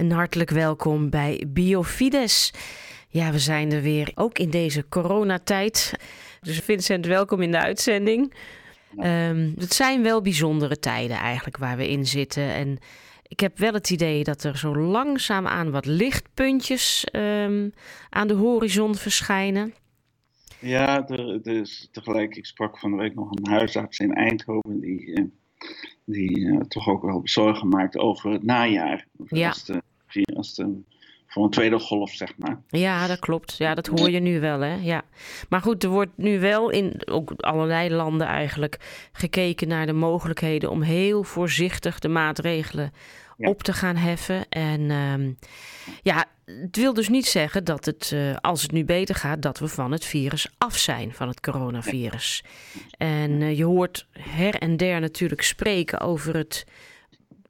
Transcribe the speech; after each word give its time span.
Een 0.00 0.12
hartelijk 0.12 0.50
welkom 0.50 1.10
bij 1.10 1.44
Biofides. 1.48 2.52
Ja, 3.08 3.32
we 3.32 3.38
zijn 3.38 3.72
er 3.72 3.82
weer, 3.82 4.12
ook 4.14 4.38
in 4.38 4.50
deze 4.50 4.88
coronatijd. 4.88 5.92
Dus 6.40 6.60
Vincent, 6.60 7.06
welkom 7.06 7.42
in 7.42 7.50
de 7.50 7.58
uitzending. 7.58 8.34
Um, 8.98 9.54
het 9.58 9.72
zijn 9.72 10.02
wel 10.02 10.22
bijzondere 10.22 10.78
tijden 10.78 11.16
eigenlijk 11.16 11.56
waar 11.56 11.76
we 11.76 11.88
in 11.88 12.06
zitten. 12.06 12.42
En 12.42 12.78
ik 13.26 13.40
heb 13.40 13.58
wel 13.58 13.72
het 13.72 13.90
idee 13.90 14.24
dat 14.24 14.42
er 14.42 14.58
zo 14.58 14.76
langzaam 14.76 15.46
aan 15.46 15.70
wat 15.70 15.86
lichtpuntjes 15.86 17.06
um, 17.12 17.72
aan 18.10 18.28
de 18.28 18.34
horizon 18.34 18.94
verschijnen. 18.94 19.74
Ja, 20.58 21.08
er, 21.08 21.46
is 21.46 21.88
tegelijk, 21.92 22.36
ik 22.36 22.46
sprak 22.46 22.78
van 22.78 22.90
de 22.90 22.96
week 22.96 23.14
nog 23.14 23.30
een 23.30 23.52
huisarts 23.52 23.98
in 23.98 24.14
Eindhoven 24.14 24.80
die, 24.80 25.14
eh, 25.14 25.24
die 26.04 26.38
uh, 26.38 26.60
toch 26.60 26.88
ook 26.88 27.02
wel 27.02 27.20
zorgen 27.24 27.68
maakt 27.68 27.98
over 27.98 28.30
het 28.30 28.42
najaar. 28.42 29.06
Ja. 29.28 29.48
Als 29.48 29.64
de, 29.64 29.82
als 30.34 30.54
de, 30.54 30.82
voor 31.26 31.44
een 31.44 31.50
tweede 31.50 31.78
golf, 31.78 32.10
zeg 32.10 32.36
maar. 32.36 32.60
Ja, 32.68 33.06
dat 33.06 33.18
klopt. 33.18 33.56
Ja, 33.56 33.74
dat 33.74 33.86
hoor 33.86 34.10
je 34.10 34.20
nu 34.20 34.40
wel, 34.40 34.60
hè. 34.60 34.74
Ja. 34.74 35.02
Maar 35.48 35.60
goed, 35.60 35.82
er 35.82 35.88
wordt 35.88 36.16
nu 36.16 36.40
wel 36.40 36.70
in 36.70 37.02
ook 37.04 37.32
allerlei 37.36 37.90
landen 37.90 38.26
eigenlijk 38.26 39.08
gekeken 39.12 39.68
naar 39.68 39.86
de 39.86 39.92
mogelijkheden 39.92 40.70
om 40.70 40.82
heel 40.82 41.22
voorzichtig 41.22 41.98
de 41.98 42.08
maatregelen 42.08 42.92
ja. 43.36 43.48
op 43.48 43.62
te 43.62 43.72
gaan 43.72 43.96
heffen. 43.96 44.48
En 44.48 44.90
um, 44.90 45.38
ja, 46.02 46.24
het 46.44 46.76
wil 46.76 46.94
dus 46.94 47.08
niet 47.08 47.26
zeggen 47.26 47.64
dat 47.64 47.84
het, 47.84 48.10
uh, 48.14 48.36
als 48.40 48.62
het 48.62 48.72
nu 48.72 48.84
beter 48.84 49.14
gaat, 49.14 49.42
dat 49.42 49.58
we 49.58 49.68
van 49.68 49.92
het 49.92 50.04
virus 50.04 50.48
af 50.58 50.76
zijn, 50.76 51.14
van 51.14 51.28
het 51.28 51.40
coronavirus. 51.40 52.44
En 52.96 53.30
uh, 53.30 53.56
je 53.56 53.64
hoort 53.64 54.06
her 54.12 54.54
en 54.54 54.76
der 54.76 55.00
natuurlijk 55.00 55.42
spreken 55.42 56.00
over 56.00 56.36
het 56.36 56.66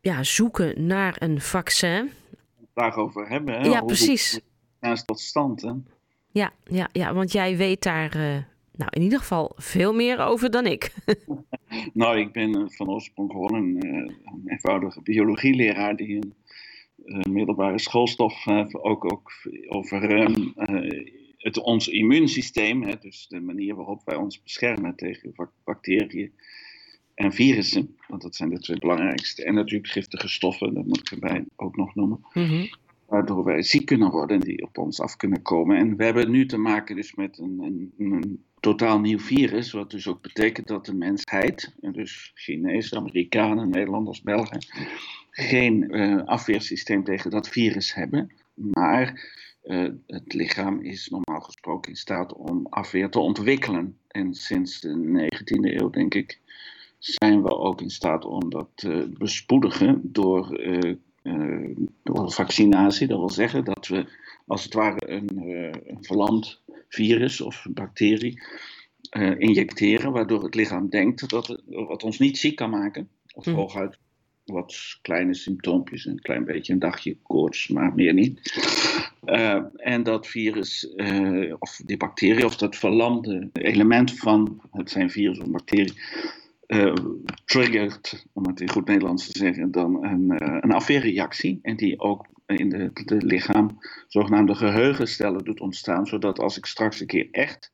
ja, 0.00 0.22
zoeken 0.22 0.86
naar 0.86 1.16
een 1.18 1.40
vaccin. 1.40 2.10
Daarover 2.80 3.28
hebben, 3.28 3.54
hè? 3.54 3.68
Ja, 3.68 3.78
Hoe 3.78 3.86
precies. 3.86 4.40
is 4.80 5.04
tot 5.04 5.20
stand, 5.20 5.62
hè? 5.62 5.72
Ja, 6.30 6.52
ja, 6.64 6.88
ja, 6.92 7.14
want 7.14 7.32
jij 7.32 7.56
weet 7.56 7.82
daar 7.82 8.16
uh, 8.16 8.38
nou, 8.72 8.90
in 8.90 9.02
ieder 9.02 9.18
geval 9.18 9.52
veel 9.56 9.94
meer 9.94 10.18
over 10.18 10.50
dan 10.50 10.66
ik. 10.66 10.94
nou, 11.92 12.18
ik 12.18 12.32
ben 12.32 12.70
van 12.70 12.90
oorsprong 12.90 13.30
gewoon 13.30 13.54
een, 13.54 13.86
een 13.86 14.42
eenvoudige 14.46 15.02
biologieleraar 15.02 15.96
die 15.96 16.18
een 17.04 17.32
middelbare 17.32 17.78
schoolstof 17.78 18.48
ook, 18.72 19.12
ook 19.12 19.32
over 19.68 20.28
uh, 20.28 21.06
het, 21.36 21.58
ons 21.58 21.88
immuunsysteem, 21.88 22.82
hè, 22.82 22.94
dus 23.00 23.26
de 23.28 23.40
manier 23.40 23.74
waarop 23.74 24.02
wij 24.04 24.16
ons 24.16 24.42
beschermen 24.42 24.96
tegen 24.96 25.34
bacteriën 25.64 26.32
en 27.14 27.32
virussen, 27.32 27.96
want 28.08 28.22
dat 28.22 28.36
zijn 28.36 28.50
de 28.50 28.58
twee 28.58 28.78
belangrijkste, 28.78 29.44
en 29.44 29.54
natuurlijk 29.54 29.90
giftige 29.90 30.28
stoffen, 30.28 30.74
dat 30.74 30.86
moet 30.86 30.98
ik 30.98 31.10
erbij 31.10 31.44
ook 31.56 31.76
nog 31.76 31.94
noemen, 31.94 32.24
mm 32.32 32.44
-hmm. 32.44 32.68
waardoor 33.06 33.44
wij 33.44 33.62
ziek 33.62 33.86
kunnen 33.86 34.10
worden 34.10 34.40
en 34.40 34.42
die 34.42 34.62
op 34.62 34.78
ons 34.78 35.00
af 35.00 35.16
kunnen 35.16 35.42
komen. 35.42 35.76
En 35.76 35.96
we 35.96 36.04
hebben 36.04 36.30
nu 36.30 36.46
te 36.46 36.58
maken 36.58 36.96
dus 36.96 37.14
met 37.14 37.38
een, 37.38 37.58
een, 37.60 37.92
een 37.98 38.44
totaal 38.60 39.00
nieuw 39.00 39.18
virus, 39.18 39.72
wat 39.72 39.90
dus 39.90 40.08
ook 40.08 40.22
betekent 40.22 40.66
dat 40.66 40.86
de 40.86 40.94
mensheid, 40.94 41.74
dus 41.80 42.30
Chinezen, 42.34 42.98
Amerikanen, 42.98 43.70
Nederlanders, 43.70 44.22
Belgen, 44.22 44.66
geen 45.30 45.96
uh, 45.96 46.24
afweersysteem 46.24 47.04
tegen 47.04 47.30
dat 47.30 47.48
virus 47.48 47.94
hebben, 47.94 48.32
maar 48.54 49.38
uh, 49.64 49.88
het 50.06 50.32
lichaam 50.32 50.80
is 50.80 51.08
normaal 51.08 51.40
gesproken 51.40 51.90
in 51.90 51.96
staat 51.96 52.32
om 52.32 52.66
afweer 52.66 53.10
te 53.10 53.18
ontwikkelen. 53.18 53.98
En 54.08 54.34
sinds 54.34 54.80
de 54.80 55.28
19e 55.30 55.76
eeuw, 55.78 55.90
denk 55.90 56.14
ik, 56.14 56.40
zijn 57.00 57.42
we 57.42 57.56
ook 57.56 57.80
in 57.80 57.90
staat 57.90 58.24
om 58.24 58.50
dat 58.50 58.68
te 58.74 59.10
bespoedigen 59.18 60.00
door, 60.02 60.60
uh, 60.60 61.76
door 62.02 62.32
vaccinatie. 62.32 63.06
Dat 63.06 63.18
wil 63.18 63.30
zeggen 63.30 63.64
dat 63.64 63.86
we 63.86 64.06
als 64.46 64.64
het 64.64 64.74
ware 64.74 65.10
een, 65.10 65.28
een 65.86 66.04
verlamd 66.04 66.62
virus 66.88 67.40
of 67.40 67.64
een 67.64 67.72
bacterie 67.74 68.42
injecteren, 69.38 70.12
waardoor 70.12 70.42
het 70.42 70.54
lichaam 70.54 70.88
denkt 70.88 71.30
dat 71.30 71.46
het 71.46 71.62
wat 71.66 72.02
ons 72.02 72.18
niet 72.18 72.38
ziek 72.38 72.56
kan 72.56 72.70
maken, 72.70 73.08
of 73.34 73.46
Mhm. 73.46 73.56
hooguit 73.56 73.98
wat 74.44 74.98
kleine 75.02 75.34
symptoompjes, 75.34 76.04
een 76.06 76.20
klein 76.20 76.44
beetje 76.44 76.72
een 76.72 76.78
dagje 76.78 77.16
koorts, 77.22 77.68
maar 77.68 77.94
meer 77.94 78.14
niet. 78.14 78.40
Uh, 79.24 79.62
en 79.76 80.02
dat 80.02 80.26
virus, 80.26 80.92
uh, 80.96 81.54
of 81.58 81.80
die 81.84 81.96
bacterie, 81.96 82.44
of 82.44 82.56
dat 82.56 82.76
verlamde 82.76 83.48
element 83.52 84.18
van 84.18 84.60
het 84.70 84.90
zijn 84.90 85.10
virus 85.10 85.38
of 85.38 85.50
bacterie, 85.50 85.92
uh, 86.70 86.94
triggert, 87.44 88.26
om 88.32 88.46
het 88.46 88.60
in 88.60 88.70
goed 88.70 88.86
Nederlands 88.86 89.28
te 89.28 89.38
zeggen, 89.38 89.70
dan 89.70 90.04
een, 90.04 90.32
een 90.64 90.72
afweerreactie. 90.72 91.58
En 91.62 91.76
die 91.76 92.00
ook 92.00 92.26
in 92.46 92.74
het 92.74 93.22
lichaam 93.22 93.78
zogenaamde 94.08 94.54
geheugenstellen 94.54 95.44
doet 95.44 95.60
ontstaan, 95.60 96.06
zodat 96.06 96.38
als 96.38 96.56
ik 96.56 96.66
straks 96.66 97.00
een 97.00 97.06
keer 97.06 97.28
echt 97.30 97.70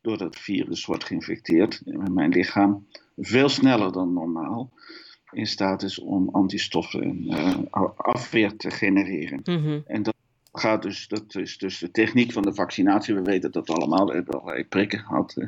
door 0.00 0.18
dat 0.18 0.36
virus 0.36 0.84
word 0.84 1.04
geïnfecteerd, 1.04 1.82
mijn 2.12 2.30
lichaam 2.30 2.86
veel 3.16 3.48
sneller 3.48 3.92
dan 3.92 4.12
normaal 4.12 4.72
in 5.30 5.46
staat 5.46 5.82
is 5.82 5.98
om 5.98 6.28
antistoffen 6.28 7.02
en 7.02 7.24
uh, 7.28 7.84
afweer 7.96 8.56
te 8.56 8.70
genereren. 8.70 9.40
Mm 9.44 9.62
-hmm. 9.62 9.82
En 9.86 10.02
dat 10.02 10.14
gaat 10.52 10.82
dus, 10.82 11.08
dat 11.08 11.34
is 11.34 11.58
dus 11.58 11.78
de 11.78 11.90
techniek 11.90 12.32
van 12.32 12.42
de 12.42 12.54
vaccinatie. 12.54 13.14
We 13.14 13.22
weten 13.22 13.52
dat 13.52 13.70
allemaal, 13.70 14.06
we 14.06 14.14
hebben 14.14 14.40
allerlei 14.40 14.64
prikken 14.64 14.98
gehad. 14.98 15.34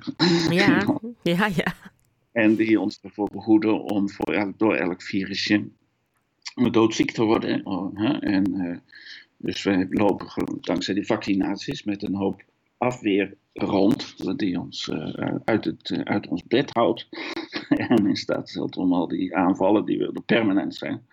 Ja, 0.51 0.87
ja, 1.23 1.47
ja. 1.47 1.75
En 2.33 2.55
die 2.55 2.81
ons 2.81 2.99
ervoor 3.03 3.29
behoeden 3.33 3.83
om 3.83 4.11
voor 4.11 4.35
elk, 4.35 4.59
door 4.59 4.75
elk 4.75 5.03
virusje 5.03 5.69
doodziek 6.71 7.11
te 7.11 7.25
worden. 7.25 7.67
Oh, 7.67 7.97
hè? 7.99 8.19
En, 8.19 8.55
uh, 8.55 8.77
dus 9.37 9.63
we 9.63 9.87
lopen 9.91 10.59
dankzij 10.61 10.95
die 10.95 11.07
vaccinaties 11.07 11.83
met 11.83 12.03
een 12.03 12.15
hoop 12.15 12.43
afweer 12.79 13.37
rond, 13.53 14.15
die 14.39 14.61
ons 14.61 14.89
uh, 14.89 15.37
uit, 15.45 15.65
het, 15.65 15.91
uh, 15.91 16.01
uit 16.01 16.29
ons 16.29 16.45
bed 16.45 16.71
houdt 16.73 17.09
en 17.89 18.07
in 18.07 18.17
staat 18.17 18.49
stelt 18.49 18.77
om 18.77 18.93
al 18.93 19.09
die 19.09 19.37
aanvallen 19.37 19.85
die 19.85 19.99
we 19.99 20.21
permanent 20.27 20.75
zijn 20.75 21.07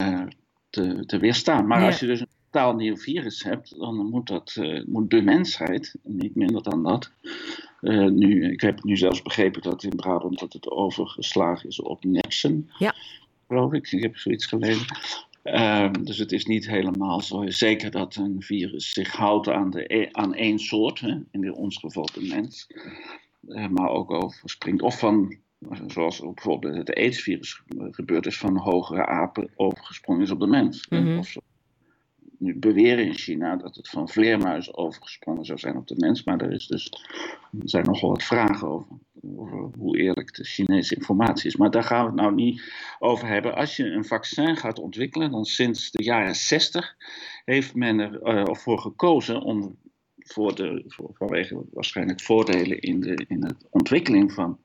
uh, 0.00 0.26
te, 0.70 1.06
te, 1.06 1.18
weerstaan. 1.18 1.66
Maar 1.66 1.80
ja. 1.80 1.86
als 1.86 2.00
je 2.00 2.06
dus 2.06 2.20
een 2.20 2.28
totaal 2.50 2.74
nieuw 2.74 2.96
virus 2.96 3.42
hebt, 3.42 3.78
dan 3.78 4.10
moet, 4.10 4.26
dat, 4.26 4.56
moet 4.86 5.10
de 5.10 5.22
mensheid, 5.22 5.94
niet 6.02 6.34
minder 6.34 6.62
dan 6.62 6.82
dat, 6.82 7.12
nu, 7.80 8.52
ik 8.52 8.60
heb 8.60 8.82
nu 8.84 8.96
zelfs 8.96 9.22
begrepen 9.22 9.62
dat 9.62 9.82
in 9.82 9.96
Brabant 9.96 10.38
dat 10.38 10.52
het 10.52 10.70
overgeslagen 10.70 11.68
is 11.68 11.80
op 11.80 12.04
nepsen, 12.04 12.70
ja. 12.78 12.94
geloof 13.48 13.72
ik. 13.72 13.92
Ik 13.92 14.02
heb 14.02 14.16
zoiets 14.16 14.46
gelezen. 14.46 14.86
Uh, 15.44 15.90
dus 16.00 16.18
het 16.18 16.32
is 16.32 16.44
niet 16.44 16.66
helemaal 16.66 17.20
zo 17.20 17.44
zeker 17.46 17.90
dat 17.90 18.16
een 18.16 18.42
virus 18.42 18.92
zich 18.92 19.12
houdt 19.12 19.48
aan, 19.48 19.70
de, 19.70 20.08
aan 20.12 20.34
één 20.34 20.58
soort, 20.58 21.00
hè, 21.00 21.18
in 21.30 21.54
ons 21.54 21.76
geval 21.76 22.08
de 22.14 22.26
mens, 22.26 22.66
uh, 23.48 23.68
maar 23.68 23.88
ook 23.88 24.10
overspringt. 24.10 24.82
Of 24.82 24.98
van, 24.98 25.36
zoals 25.86 26.20
bijvoorbeeld 26.20 26.76
het 26.76 26.94
AIDS-virus 26.94 27.62
gebeurd 27.90 28.26
is, 28.26 28.38
van 28.38 28.56
hogere 28.56 29.06
apen 29.06 29.50
overgesprongen 29.54 30.22
is 30.22 30.30
op 30.30 30.40
de 30.40 30.46
mens. 30.46 30.86
Mm 30.88 30.98
-hmm. 30.98 31.18
Of 31.18 31.26
zo. 31.26 31.40
Nu 32.38 32.58
beweren 32.58 33.04
in 33.04 33.14
China 33.14 33.56
dat 33.56 33.76
het 33.76 33.88
van 33.88 34.08
vleermuizen 34.08 34.76
overgesprongen 34.76 35.44
zou 35.44 35.58
zijn 35.58 35.76
op 35.76 35.86
de 35.86 35.94
mens, 35.98 36.24
maar 36.24 36.40
er, 36.40 36.52
is 36.52 36.66
dus, 36.66 36.92
er 37.60 37.68
zijn 37.68 37.84
nogal 37.84 38.10
wat 38.10 38.22
vragen 38.22 38.68
over, 38.68 38.98
over 39.36 39.70
hoe 39.78 39.98
eerlijk 39.98 40.34
de 40.34 40.44
Chinese 40.44 40.94
informatie 40.94 41.46
is. 41.46 41.56
Maar 41.56 41.70
daar 41.70 41.84
gaan 41.84 42.00
we 42.00 42.06
het 42.06 42.20
nou 42.20 42.34
niet 42.34 42.62
over 42.98 43.28
hebben. 43.28 43.54
Als 43.54 43.76
je 43.76 43.84
een 43.84 44.04
vaccin 44.04 44.56
gaat 44.56 44.78
ontwikkelen, 44.78 45.30
dan 45.30 45.44
sinds 45.44 45.90
de 45.90 46.02
jaren 46.02 46.34
60 46.34 46.96
heeft 47.44 47.74
men 47.74 47.98
ervoor 48.22 48.76
uh, 48.76 48.82
gekozen 48.82 49.40
om 49.42 49.76
voor 50.18 50.54
de, 50.54 50.84
vanwege 51.12 51.64
waarschijnlijk 51.72 52.20
voordelen 52.20 52.80
in 52.80 53.00
de, 53.00 53.24
in 53.28 53.40
de 53.40 53.54
ontwikkeling 53.70 54.32
van, 54.32 54.58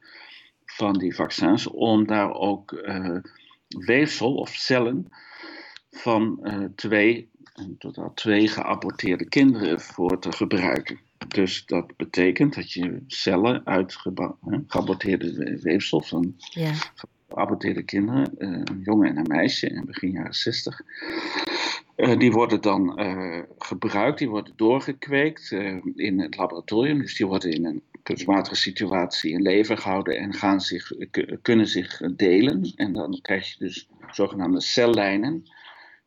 van 0.66 0.94
die 0.94 1.16
vaccins, 1.16 1.68
om 1.68 2.08
daar 2.08 2.34
ook 2.34 2.72
uh, 2.72 3.18
weefsel 3.68 4.36
of 4.36 4.50
cellen 4.50 5.08
van 5.92 6.40
uh, 6.44 6.66
twee, 6.76 7.31
in 7.56 7.76
totaal 7.78 8.14
twee 8.14 8.48
geaborteerde 8.48 9.26
kinderen 9.26 9.82
voor 9.82 10.20
te 10.20 10.32
gebruiken. 10.32 11.00
Dus 11.28 11.66
dat 11.66 11.96
betekent 11.98 12.56
dat 12.56 12.72
je 12.72 13.04
cellen 13.08 13.66
uit 13.66 13.98
geaborteerde 14.68 15.60
weefsel 15.62 16.02
van 16.02 16.36
ja. 16.38 16.74
geaborteerde 17.30 17.84
kinderen, 17.84 18.32
een 18.38 18.82
jongen 18.84 19.10
en 19.10 19.18
een 19.18 19.28
meisje 19.28 19.68
in 19.68 19.86
begin 19.86 20.12
jaren 20.12 20.34
60, 20.34 20.82
uh, 21.96 22.18
die 22.18 22.32
worden 22.32 22.62
dan 22.62 23.00
uh, 23.02 23.40
gebruikt, 23.58 24.20
die 24.20 24.30
worden 24.30 24.54
doorgekweekt 24.56 25.52
in 25.96 26.20
het 26.20 26.38
laboratorium. 26.38 27.00
Dus 27.00 27.16
die 27.16 27.28
worden 27.28 27.52
in 27.52 27.66
een 27.66 27.82
kunstmatige 28.04 28.56
situatie 28.56 29.32
in 29.32 29.42
leven 29.42 29.78
gehouden 29.78 30.18
en 30.18 30.34
gaan 30.34 30.62
zich, 30.62 30.92
kunnen 31.42 31.68
zich 31.68 32.02
delen. 32.16 32.74
En 32.76 32.94
dan 32.94 33.20
krijg 33.22 33.48
je 33.48 33.56
dus 33.60 33.88
zogenaamde 34.12 34.62
cellijnen. 34.62 35.44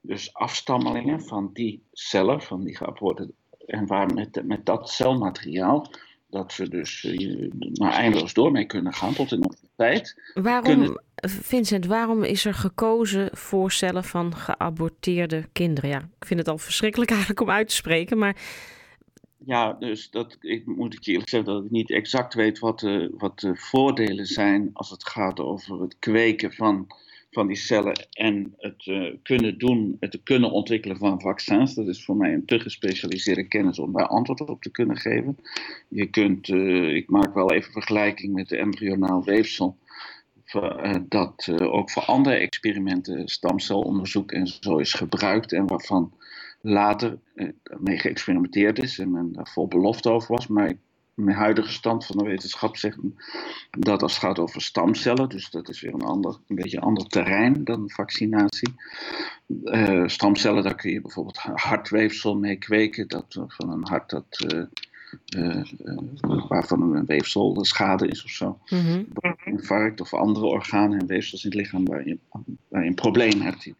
Dus 0.06 0.34
afstammelingen 0.34 1.22
van 1.22 1.50
die 1.52 1.82
cellen, 1.92 2.42
van 2.42 2.64
die 2.64 2.76
geaborteerde 2.76 3.32
en 3.66 3.86
waar 3.86 4.14
met, 4.14 4.42
met 4.44 4.66
dat 4.66 4.90
celmateriaal, 4.90 5.90
dat 6.30 6.56
we 6.56 6.68
dus 6.68 7.04
uh, 7.04 7.50
maar 7.74 7.92
eindeloos 7.92 8.34
door 8.34 8.50
mee 8.50 8.64
kunnen 8.64 8.92
gaan 8.92 9.14
tot 9.14 9.32
in 9.32 9.54
tijd. 9.76 10.32
Waarom, 10.34 10.98
Vincent, 11.16 11.86
waarom 11.86 12.22
is 12.22 12.44
er 12.44 12.54
gekozen 12.54 13.28
voor 13.32 13.72
cellen 13.72 14.04
van 14.04 14.34
geaborteerde 14.34 15.48
kinderen? 15.52 15.90
Ja, 15.90 15.98
ik 16.18 16.26
vind 16.26 16.40
het 16.40 16.48
al 16.48 16.58
verschrikkelijk 16.58 17.10
eigenlijk 17.10 17.40
om 17.40 17.50
uit 17.50 17.68
te 17.68 17.74
spreken, 17.74 18.18
maar 18.18 18.36
ja, 19.46 19.72
dus 19.72 20.10
dat, 20.10 20.36
ik 20.40 20.66
moet 20.66 20.94
ik 20.94 21.06
eerlijk 21.06 21.28
zeggen 21.28 21.54
dat 21.54 21.64
ik 21.64 21.70
niet 21.70 21.90
exact 21.90 22.34
weet 22.34 22.58
wat 22.58 22.80
de, 22.80 23.14
wat 23.18 23.40
de 23.40 23.56
voordelen 23.56 24.26
zijn 24.26 24.70
als 24.72 24.90
het 24.90 25.08
gaat 25.08 25.40
over 25.40 25.80
het 25.80 25.96
kweken 25.98 26.52
van, 26.52 26.86
van 27.34 27.46
die 27.46 27.56
cellen 27.56 28.08
en 28.10 28.54
het 28.56 28.86
uh, 28.86 29.14
kunnen 29.22 29.58
doen, 29.58 29.96
het 30.00 30.20
kunnen 30.22 30.50
ontwikkelen 30.50 30.96
van 30.96 31.20
vaccins. 31.20 31.74
Dat 31.74 31.86
is 31.86 32.04
voor 32.04 32.16
mij 32.16 32.32
een 32.32 32.44
te 32.44 32.60
gespecialiseerde 32.60 33.48
kennis 33.48 33.78
om 33.78 33.92
daar 33.92 34.06
antwoord 34.06 34.40
op 34.40 34.62
te 34.62 34.70
kunnen 34.70 34.96
geven. 34.96 35.36
Je 35.88 36.06
kunt, 36.06 36.48
uh, 36.48 36.94
ik 36.94 37.10
maak 37.10 37.34
wel 37.34 37.52
even 37.52 37.72
vergelijking 37.72 38.32
met 38.32 38.48
de 38.48 38.56
embryonaal 38.56 39.24
weefsel. 39.24 39.76
Uh, 40.54 40.94
dat 41.08 41.48
ook 41.60 41.90
voor 41.90 42.02
andere 42.02 42.36
experimenten 42.36 43.28
stamcelonderzoek 43.28 44.32
en 44.32 44.46
zo 44.46 44.76
is 44.76 44.92
gebruikt 44.92 45.52
en 45.52 45.66
waarvan 45.66 46.12
later 46.64 47.18
eh, 47.34 47.48
mee 47.78 47.98
geëxperimenteerd 47.98 48.82
is 48.82 48.98
en 48.98 49.10
men 49.10 49.32
daar 49.32 49.48
vol 49.48 49.68
belofte 49.68 50.10
over 50.10 50.34
was. 50.34 50.46
Maar 50.46 50.72
mijn 51.14 51.36
huidige 51.36 51.72
stand 51.72 52.06
van 52.06 52.16
de 52.16 52.24
wetenschap 52.24 52.76
zegt 52.76 52.98
dat 53.70 54.02
als 54.02 54.12
het 54.12 54.22
gaat 54.22 54.38
over 54.38 54.62
stamcellen, 54.62 55.28
dus 55.28 55.50
dat 55.50 55.68
is 55.68 55.80
weer 55.80 55.94
een, 55.94 56.02
ander, 56.02 56.38
een 56.48 56.56
beetje 56.56 56.76
een 56.76 56.82
ander 56.82 57.06
terrein 57.06 57.64
dan 57.64 57.90
vaccinatie. 57.90 58.74
Uh, 59.64 60.06
stamcellen, 60.06 60.62
daar 60.62 60.74
kun 60.74 60.90
je 60.90 61.00
bijvoorbeeld 61.00 61.38
hartweefsel 61.38 62.36
mee 62.36 62.56
kweken, 62.56 63.08
dat, 63.08 63.40
van 63.46 63.70
een 63.70 63.86
hart 63.86 64.10
dat, 64.10 64.46
uh, 64.52 64.62
uh, 65.36 65.62
waarvan 66.48 66.82
een 66.82 67.06
weefsel 67.06 67.64
schade 67.64 68.08
is 68.08 68.24
of 68.24 68.30
zo. 68.30 68.58
Mm 68.68 69.06
Infarct 69.44 70.00
of 70.00 70.14
andere 70.14 70.46
organen 70.46 70.98
en 70.98 71.06
weefsels 71.06 71.44
in 71.44 71.50
het 71.50 71.58
lichaam 71.58 71.84
waar 71.84 72.08
je, 72.08 72.18
waar 72.68 72.82
je 72.82 72.88
een 72.88 72.94
probleem 72.94 73.40
hebt. 73.40 73.72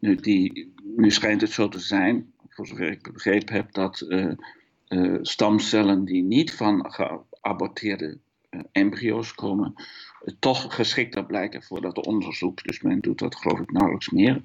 Nu, 0.00 0.14
die, 0.14 0.72
nu 0.96 1.10
schijnt 1.10 1.40
het 1.40 1.50
zo 1.50 1.68
te 1.68 1.78
zijn, 1.78 2.32
voor 2.48 2.66
zover 2.66 2.90
ik 2.90 3.12
begrepen 3.12 3.54
heb, 3.54 3.72
dat 3.72 4.06
uh, 4.88 5.02
uh, 5.02 5.18
stamcellen 5.22 6.04
die 6.04 6.22
niet 6.22 6.54
van 6.54 6.92
geaborteerde 6.92 8.18
embryo's 8.72 9.34
komen, 9.34 9.74
toch 10.38 10.74
geschikter 10.74 11.24
blijken 11.24 11.62
voor 11.62 11.80
dat 11.80 12.06
onderzoek. 12.06 12.64
Dus 12.64 12.80
men 12.80 13.00
doet 13.00 13.18
dat 13.18 13.36
geloof 13.36 13.60
ik 13.60 13.72
nauwelijks 13.72 14.10
meer, 14.10 14.40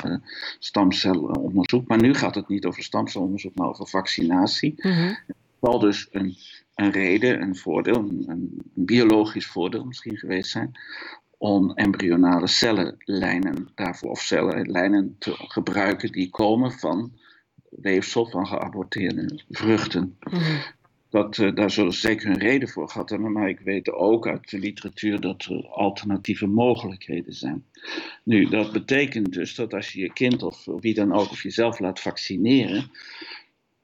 stamcelonderzoek. 0.59 1.87
Maar 1.87 2.01
nu 2.01 2.13
gaat 2.13 2.35
het 2.35 2.47
niet 2.47 2.65
over 2.65 2.83
stamcelonderzoek, 2.83 3.55
maar 3.55 3.67
over 3.67 3.87
vaccinatie. 3.87 4.73
Mm 4.77 4.91
-hmm. 4.91 5.17
zal 5.61 5.79
dus 5.79 6.07
een, 6.11 6.35
een 6.75 6.91
reden, 6.91 7.41
een 7.41 7.55
voordeel, 7.55 7.95
een, 7.95 8.23
een 8.27 8.61
biologisch 8.73 9.47
voordeel 9.47 9.85
misschien 9.85 10.17
geweest 10.17 10.51
zijn, 10.51 10.71
om 11.37 11.71
embryonale 11.71 12.47
cellenlijnen 12.47 13.69
daarvoor, 13.75 14.09
of 14.09 14.21
cellenlijnen 14.21 15.15
te 15.19 15.33
gebruiken 15.37 16.11
die 16.11 16.29
komen 16.29 16.71
van 16.71 17.11
weefsel 17.71 18.25
van 18.25 18.47
geaborteerde 18.47 19.39
vruchten. 19.49 20.17
Mhm. 20.19 20.59
Dat, 21.09 21.37
uh, 21.37 21.55
daar 21.55 21.71
zullen 21.71 21.93
ze 21.93 21.99
zeker 21.99 22.29
een 22.29 22.39
reden 22.39 22.69
voor 22.69 22.89
gehad 22.89 23.09
hebben, 23.09 23.31
maar 23.31 23.49
ik 23.49 23.59
weet 23.59 23.91
ook 23.91 24.27
uit 24.27 24.49
de 24.49 24.59
literatuur 24.59 25.19
dat 25.19 25.45
er 25.45 25.67
alternatieve 25.67 26.47
mogelijkheden 26.47 27.33
zijn. 27.33 27.65
Nu, 28.23 28.45
dat 28.45 28.71
betekent 28.71 29.33
dus 29.33 29.55
dat 29.55 29.73
als 29.73 29.91
je 29.91 30.01
je 30.01 30.13
kind 30.13 30.43
of 30.43 30.65
wie 30.65 30.93
dan 30.93 31.13
ook 31.13 31.31
of 31.31 31.43
jezelf 31.43 31.79
laat 31.79 31.99
vaccineren, 31.99 32.91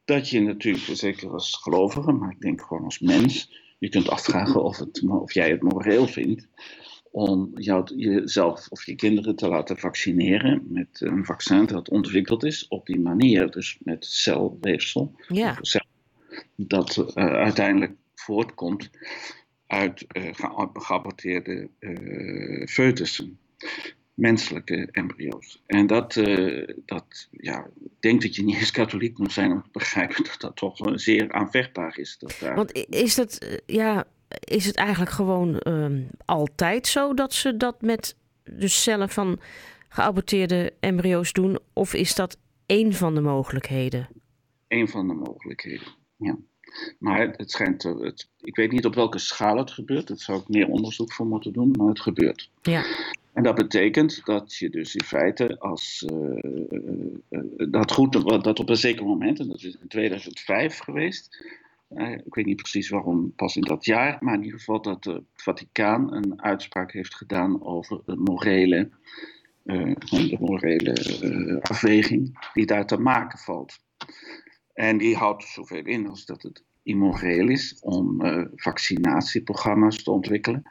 dat 0.06 0.30
je 0.30 0.42
natuurlijk, 0.42 0.98
zeker 0.98 1.30
als 1.30 1.60
gelovige, 1.62 2.12
maar 2.12 2.31
ik 2.31 2.42
denk 2.42 2.62
gewoon 2.62 2.84
als 2.84 3.00
mens, 3.00 3.51
je 3.80 3.89
kunt 3.89 4.10
afvragen 4.10 4.63
of, 4.63 4.78
het, 4.78 5.04
of 5.07 5.34
jij 5.34 5.50
het 5.50 5.62
moreel 5.62 6.07
vindt 6.07 6.48
om 7.17 7.51
jou, 7.55 7.95
jezelf 7.95 8.67
of 8.69 8.85
je 8.85 8.95
kinderen 8.95 9.35
te 9.35 9.47
laten 9.47 9.77
vaccineren 9.77 10.63
met 10.69 10.87
een 11.01 11.25
vaccin 11.25 11.65
dat 11.65 11.89
ontwikkeld 11.89 12.43
is 12.43 12.67
op 12.67 12.85
die 12.85 12.99
manier, 12.99 13.51
dus 13.51 13.77
met 13.83 14.05
celweefsel. 14.05 15.15
Ja. 15.27 15.57
Cel, 15.61 15.85
dat 16.55 16.97
uh, 16.97 17.25
uiteindelijk 17.25 17.93
voortkomt 18.15 18.89
uit 19.67 20.05
uh, 20.11 20.33
geaborteerde 20.73 21.69
uh, 21.79 22.67
foetussen, 22.67 23.37
menselijke 24.13 24.87
embryo's. 24.91 25.63
En 25.65 25.87
dat, 25.87 26.13
dat, 26.85 27.27
ja, 27.31 27.69
ik 27.83 27.91
denk 27.99 28.21
dat 28.21 28.35
je 28.35 28.43
niet 28.43 28.57
eens 28.57 28.71
katholiek 28.71 29.17
moet 29.17 29.31
zijn 29.31 29.51
om 29.51 29.61
te 29.61 29.69
begrijpen 29.71 30.23
dat 30.29 30.37
dat 30.39 30.55
toch 30.55 30.99
zeer 30.99 31.31
aanvechtbaar 31.31 31.97
is. 31.97 32.17
Dat 32.19 32.37
daar... 32.39 32.55
Want 32.55 32.85
is 32.89 33.15
dat, 33.15 33.61
ja, 33.65 34.07
is 34.39 34.65
het 34.65 34.75
eigenlijk 34.75 35.12
gewoon 35.12 35.62
um, 35.68 36.07
altijd 36.25 36.88
zo 36.88 37.13
dat 37.13 37.33
ze 37.33 37.57
dat 37.57 37.81
met 37.81 38.15
de 38.44 38.68
cellen 38.68 39.09
van 39.09 39.39
geaborteerde 39.89 40.74
embryo's 40.79 41.33
doen? 41.33 41.59
Of 41.74 41.94
is 41.94 42.15
dat 42.15 42.38
één 42.65 42.94
van 42.94 43.15
de 43.15 43.21
mogelijkheden? 43.21 44.07
Eén 44.68 44.88
van 44.88 45.07
de 45.07 45.13
mogelijkheden, 45.13 45.88
ja. 46.15 46.38
Maar 47.00 47.33
het 47.38 47.51
schijnt, 47.51 47.83
het, 47.83 48.29
ik 48.41 48.56
weet 48.56 48.71
niet 48.71 48.85
op 48.85 48.95
welke 48.95 49.19
schaal 49.19 49.57
het 49.57 49.71
gebeurt. 49.71 50.07
Daar 50.07 50.18
zou 50.18 50.39
ik 50.39 50.47
meer 50.47 50.68
onderzoek 50.68 51.13
voor 51.13 51.25
moeten 51.25 51.53
doen, 51.53 51.71
maar 51.77 51.88
het 51.88 52.01
gebeurt. 52.01 52.50
Ja. 52.62 52.85
En 53.33 53.44
dat 53.44 53.56
betekent 53.56 54.25
dat 54.25 54.56
je 54.56 54.69
dus 54.69 54.95
in 54.95 55.03
feite 55.03 55.59
als 55.59 56.06
uh, 56.12 56.38
uh, 57.29 57.71
dat 57.71 57.91
goed, 57.91 58.13
dat 58.44 58.59
op 58.59 58.69
een 58.69 58.77
zeker 58.77 59.06
moment, 59.06 59.39
en 59.39 59.47
dat 59.47 59.63
is 59.63 59.77
in 59.81 59.88
2005 59.88 60.77
geweest, 60.77 61.44
ik 61.95 62.36
weet 62.36 62.45
niet 62.45 62.56
precies 62.56 62.89
waarom 62.89 63.34
pas 63.36 63.56
in 63.56 63.62
dat 63.62 63.86
jaar, 63.86 64.18
maar 64.19 64.34
in 64.34 64.44
ieder 64.44 64.60
geval 64.60 64.81
dat 64.81 65.04
het 65.04 65.24
Vaticaan 65.34 66.13
een 66.13 66.42
uitspraak 66.42 66.92
heeft 66.92 67.16
gedaan 67.16 67.63
over 67.63 68.01
de 68.06 68.16
morele, 68.16 68.89
uh, 69.66 69.95
de 70.10 70.38
morele 70.39 71.22
uh, 71.24 71.62
afweging 71.62 72.50
die 72.54 72.66
daar 72.66 72.86
te 72.86 72.98
maken 72.98 73.39
valt. 73.39 73.80
En 74.74 74.98
die 74.98 75.16
houdt 75.16 75.44
zoveel 75.44 75.86
in 75.86 76.07
als 76.07 76.25
dat 76.25 76.42
het 76.42 76.63
immoreel 76.84 77.50
is 77.50 77.78
om 77.81 78.22
vaccinatieprogramma's 78.56 80.04
te 80.04 80.12
ontwikkelen 80.12 80.69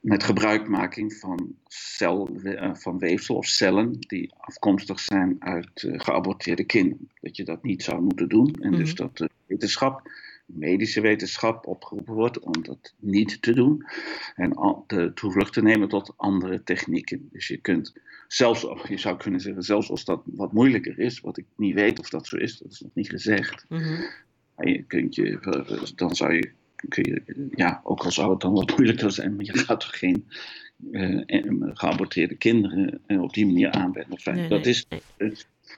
met 0.00 0.24
gebruikmaking 0.24 1.14
van, 1.14 1.54
cel, 1.66 2.28
van 2.72 2.98
weefsel 2.98 3.36
of 3.36 3.46
cellen 3.46 4.00
die 4.00 4.34
afkomstig 4.36 5.00
zijn 5.00 5.36
uit 5.38 5.70
geaborteerde 5.74 6.64
kinderen. 6.64 7.10
Dat 7.20 7.36
je 7.36 7.44
dat 7.44 7.62
niet 7.62 7.82
zou 7.82 8.00
moeten 8.00 8.28
doen 8.28 8.54
en 8.60 8.72
dus 8.72 8.94
dat 8.94 9.16
de 9.16 9.30
wetenschap 9.46 10.10
medische 10.46 11.00
wetenschap 11.00 11.66
opgeroepen 11.66 12.14
wordt 12.14 12.38
om 12.38 12.62
dat 12.62 12.94
niet 12.98 13.42
te 13.42 13.52
doen. 13.52 13.84
En 14.34 14.82
de 14.86 15.12
toevlucht 15.14 15.52
te 15.52 15.62
nemen 15.62 15.88
tot 15.88 16.14
andere 16.16 16.62
technieken. 16.62 17.28
Dus 17.32 17.48
je 17.48 17.56
kunt 17.56 17.92
zelfs, 18.28 18.66
je 18.88 18.98
zou 18.98 19.16
kunnen 19.16 19.40
zeggen, 19.40 19.62
zelfs 19.62 19.90
als 19.90 20.04
dat 20.04 20.22
wat 20.24 20.52
moeilijker 20.52 20.98
is, 20.98 21.20
wat 21.20 21.38
ik 21.38 21.46
niet 21.56 21.74
weet 21.74 21.98
of 21.98 22.08
dat 22.08 22.26
zo 22.26 22.36
is, 22.36 22.58
dat 22.58 22.72
is 22.72 22.80
nog 22.80 22.94
niet 22.94 23.08
gezegd. 23.08 23.64
Mm 23.68 24.04
je 24.56 24.82
kunt 24.82 25.14
je, 25.14 25.92
dan 25.96 26.14
zou 26.14 26.32
je, 26.32 26.50
kun 26.88 27.04
je, 27.04 27.48
ja, 27.54 27.80
ook 27.84 28.04
al 28.04 28.10
zou 28.10 28.30
het 28.30 28.40
dan 28.40 28.52
wat 28.52 28.76
moeilijker 28.76 29.12
zijn, 29.12 29.36
maar 29.36 29.44
je 29.44 29.58
gaat 29.58 29.80
toch 29.80 29.98
geen 29.98 30.26
uh, 30.90 31.22
geaborteerde 31.74 32.34
kinderen 32.34 33.00
uh, 33.06 33.22
op 33.22 33.34
die 33.34 33.46
manier 33.46 33.70
aanwenden. 33.70 34.18
Nee, 34.24 34.48
dat 34.48 34.66
is 34.66 34.86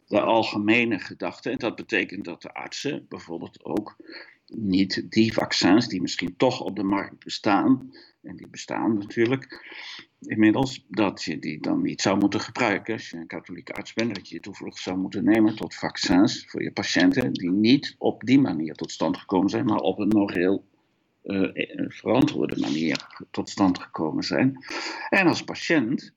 de 0.09 0.21
algemene 0.21 0.99
gedachte. 0.99 1.51
En 1.51 1.59
dat 1.59 1.77
betekent 1.77 2.25
dat 2.25 2.43
de 2.43 2.55
artsen 2.55 3.07
bijvoorbeeld 3.09 3.65
ook 3.65 3.97
niet 4.47 5.07
die 5.09 5.33
vaccins 5.33 5.89
die 5.89 6.01
misschien 6.01 6.37
toch 6.37 6.61
op 6.61 6.77
de 6.77 6.83
markt 6.83 7.25
bestaan, 7.25 7.93
en 8.23 8.37
die 8.37 8.49
bestaan 8.49 8.99
natuurlijk 8.99 9.65
inmiddels, 10.21 10.85
dat 10.89 11.23
je 11.23 11.39
die 11.39 11.61
dan 11.61 11.83
niet 11.83 12.01
zou 12.01 12.19
moeten 12.19 12.41
gebruiken 12.41 12.95
als 12.95 13.11
je 13.11 13.17
een 13.17 13.27
katholieke 13.27 13.73
arts 13.73 13.93
bent, 13.93 14.15
dat 14.15 14.29
je 14.29 14.41
toevlucht 14.41 14.79
zou 14.79 14.99
moeten 14.99 15.25
nemen 15.25 15.57
tot 15.57 15.75
vaccins 15.75 16.47
voor 16.47 16.63
je 16.63 16.73
patiënten 16.73 17.33
die 17.33 17.51
niet 17.51 17.95
op 17.99 18.23
die 18.25 18.41
manier 18.41 18.75
tot 18.75 18.91
stand 18.91 19.17
gekomen 19.17 19.51
zijn, 19.51 19.65
maar 19.65 19.79
op 19.79 19.99
een 19.99 20.09
moreel 20.09 20.65
uh, 21.25 21.51
verantwoorde 21.89 22.61
manier 22.61 23.27
tot 23.31 23.51
stand 23.51 23.79
gekomen 23.79 24.25
zijn. 24.25 24.65
En 25.09 25.27
als 25.27 25.45
patiënt 25.45 26.13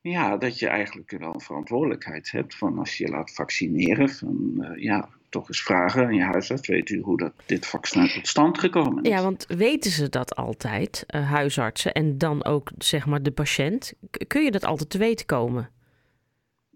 ja, 0.00 0.36
dat 0.36 0.58
je 0.58 0.68
eigenlijk 0.68 1.10
wel 1.10 1.34
een 1.34 1.40
verantwoordelijkheid 1.40 2.30
hebt 2.30 2.54
van 2.54 2.78
als 2.78 2.98
je 2.98 3.08
laat 3.08 3.34
vaccineren, 3.34 4.08
van 4.08 4.54
uh, 4.58 4.82
ja, 4.82 5.08
toch 5.34 5.48
eens 5.48 5.62
vragen 5.62 6.06
aan 6.06 6.14
je 6.14 6.22
huisarts. 6.22 6.68
Weet 6.68 6.90
u 6.90 7.00
hoe 7.00 7.16
dat, 7.16 7.32
dit 7.46 7.66
vaccin 7.66 8.08
tot 8.08 8.28
stand 8.28 8.58
gekomen 8.58 9.02
is? 9.02 9.10
Ja, 9.10 9.22
want 9.22 9.44
weten 9.48 9.90
ze 9.90 10.08
dat 10.08 10.36
altijd, 10.36 11.04
uh, 11.14 11.30
huisartsen 11.30 11.92
en 11.92 12.18
dan 12.18 12.44
ook 12.44 12.70
zeg 12.78 13.06
maar 13.06 13.22
de 13.22 13.30
patiënt? 13.30 13.92
Kun 14.26 14.44
je 14.44 14.50
dat 14.50 14.64
altijd 14.64 14.90
te 14.90 14.98
weten 14.98 15.26
komen? 15.26 15.70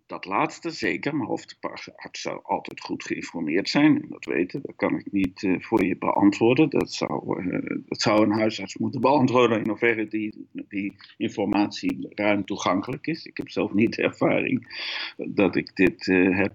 Dat 0.08 0.24
laatste 0.24 0.70
zeker, 0.70 1.16
maar 1.16 1.28
of 1.28 1.46
de 1.46 1.56
arts 1.96 2.20
zou 2.20 2.40
altijd 2.42 2.80
goed 2.80 3.04
geïnformeerd 3.04 3.68
zijn, 3.68 4.02
en 4.02 4.08
dat 4.08 4.24
weten, 4.24 4.60
dat 4.62 4.76
kan 4.76 4.98
ik 4.98 5.12
niet 5.12 5.42
uh, 5.42 5.60
voor 5.60 5.84
je 5.84 5.96
beantwoorden. 5.96 6.70
Dat 6.70 6.92
zou, 6.92 7.42
uh, 7.42 7.80
dat 7.88 8.00
zou 8.00 8.22
een 8.22 8.38
huisarts 8.38 8.76
moeten 8.76 9.00
beantwoorden 9.00 9.58
in 9.58 9.68
hoeverre 9.68 10.08
die, 10.08 10.46
die 10.52 10.96
informatie 11.16 12.06
ruim 12.10 12.44
toegankelijk 12.44 13.06
is. 13.06 13.26
Ik 13.26 13.36
heb 13.36 13.48
zelf 13.48 13.72
niet 13.72 13.94
de 13.94 14.02
ervaring 14.02 14.82
dat 15.16 15.56
ik 15.56 15.76
dit 15.76 16.06
uh, 16.06 16.36
heb 16.38 16.54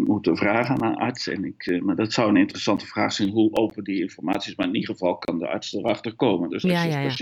moeten 0.00 0.36
vragen 0.36 0.82
aan 0.82 0.92
een 0.92 0.98
arts. 0.98 1.26
En 1.26 1.44
ik, 1.44 1.80
maar 1.82 1.96
dat 1.96 2.12
zou 2.12 2.28
een 2.28 2.36
interessante 2.36 2.86
vraag 2.86 3.12
zijn 3.12 3.30
hoe 3.30 3.52
open 3.52 3.84
die 3.84 4.00
informatie 4.00 4.50
is. 4.50 4.56
Maar 4.56 4.66
in 4.66 4.74
ieder 4.74 4.90
geval 4.90 5.16
kan 5.16 5.38
de 5.38 5.48
arts 5.48 5.74
erachter 5.74 6.14
komen. 6.14 6.50
Dus 6.50 6.62
als 6.62 6.72
ja, 6.72 6.82
je 6.82 6.90
ja, 6.90 7.00
ja 7.00 7.14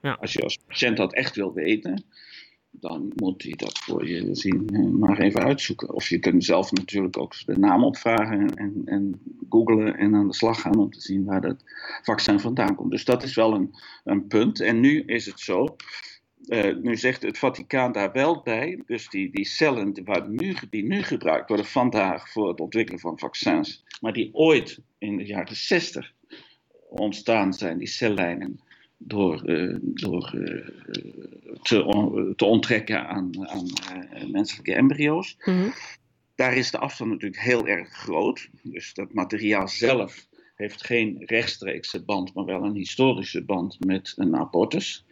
ja. 0.00 0.16
Als 0.20 0.32
je 0.32 0.42
als 0.42 0.58
patiënt 0.66 0.96
dat 0.96 1.14
echt 1.14 1.36
wil 1.36 1.52
weten, 1.52 2.04
dan 2.70 3.12
moet 3.14 3.42
hij 3.42 3.52
dat 3.56 3.78
voor 3.78 4.08
je 4.08 4.34
zien 4.34 4.68
eh, 4.68 4.80
maar 4.80 5.18
even 5.18 5.44
uitzoeken. 5.44 5.94
Of 5.94 6.08
je 6.08 6.18
kunt 6.18 6.44
zelf 6.44 6.72
natuurlijk 6.72 7.18
ook 7.18 7.46
de 7.46 7.58
naam 7.58 7.84
opvragen 7.84 8.54
en, 8.54 8.82
en 8.84 9.20
googlen 9.48 9.96
en 9.96 10.14
aan 10.14 10.28
de 10.28 10.34
slag 10.34 10.60
gaan 10.60 10.78
om 10.78 10.90
te 10.90 11.00
zien 11.00 11.24
waar 11.24 11.40
dat 11.40 11.64
vaccin 12.02 12.40
vandaan 12.40 12.74
komt. 12.74 12.90
Dus 12.90 13.04
dat 13.04 13.22
is 13.22 13.34
wel 13.34 13.54
een, 13.54 13.74
een 14.04 14.26
punt. 14.26 14.60
En 14.60 14.80
nu 14.80 15.02
is 15.02 15.26
het 15.26 15.40
zo. 15.40 15.76
Uh, 16.46 16.76
nu 16.82 16.96
zegt 16.96 17.22
het 17.22 17.38
Vaticaan 17.38 17.92
daar 17.92 18.12
wel 18.12 18.42
bij, 18.42 18.82
dus 18.86 19.08
die, 19.08 19.30
die 19.30 19.44
cellen 19.44 19.92
die, 19.92 20.04
waar 20.04 20.28
nu, 20.28 20.56
die 20.70 20.84
nu 20.84 21.02
gebruikt 21.02 21.48
worden 21.48 21.66
vandaag 21.66 22.30
voor 22.30 22.48
het 22.48 22.60
ontwikkelen 22.60 23.00
van 23.00 23.18
vaccins, 23.18 23.84
maar 24.00 24.12
die 24.12 24.34
ooit 24.34 24.80
in 24.98 25.16
de 25.16 25.24
jaren 25.24 25.56
60 25.56 26.12
ontstaan 26.88 27.52
zijn, 27.54 27.78
die 27.78 27.86
cellijnen, 27.86 28.60
door, 29.02 29.50
uh, 29.50 29.76
door 29.80 30.32
uh, 30.34 30.68
te, 31.62 31.84
on, 31.84 32.32
te, 32.36 32.44
onttrekken 32.44 33.08
aan, 33.08 33.48
aan 33.48 33.66
uh, 34.14 34.30
menselijke 34.30 34.74
embryo's. 34.74 35.36
Mm 35.44 35.54
-hmm. 35.54 35.72
Daar 36.34 36.56
is 36.56 36.70
de 36.70 36.78
afstand 36.78 37.10
natuurlijk 37.10 37.42
heel 37.42 37.66
erg 37.66 37.88
groot. 37.88 38.48
Dus 38.62 38.94
dat 38.94 39.12
materiaal 39.12 39.68
zelf 39.68 40.26
heeft 40.54 40.86
geen 40.86 41.22
rechtstreekse 41.26 42.04
band, 42.04 42.34
maar 42.34 42.44
wel 42.44 42.64
een 42.64 42.74
historische 42.74 43.44
band 43.44 43.84
met 43.84 44.12
een 44.16 44.36
abortus. 44.36 45.04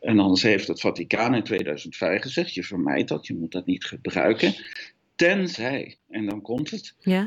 En 0.00 0.18
anders 0.18 0.42
heeft 0.42 0.68
het 0.68 0.80
Vaticaan 0.80 1.34
in 1.34 1.42
2005 1.42 2.22
gezegd: 2.22 2.54
je 2.54 2.64
vermijdt 2.64 3.08
dat, 3.08 3.26
je 3.26 3.34
moet 3.34 3.52
dat 3.52 3.66
niet 3.66 3.84
gebruiken. 3.84 4.54
Tenzij, 5.14 5.96
en 6.08 6.26
dan 6.26 6.42
komt 6.42 6.70
het, 6.70 6.94
ja. 6.98 7.26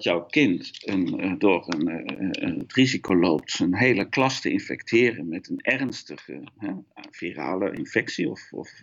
Dat 0.00 0.12
jouw 0.12 0.26
kind 0.26 0.70
een, 0.84 1.38
door 1.38 1.64
een, 1.66 2.58
het 2.58 2.72
risico 2.72 3.16
loopt 3.16 3.58
een 3.58 3.74
hele 3.74 4.08
klas 4.08 4.40
te 4.40 4.50
infecteren 4.50 5.28
met 5.28 5.48
een 5.48 5.60
ernstige 5.60 6.42
virale 7.10 7.72
infectie, 7.72 8.30
of, 8.30 8.52
of 8.52 8.80